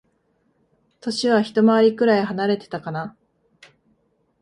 [0.99, 3.15] 歳はひと回りくらい離れてたかな。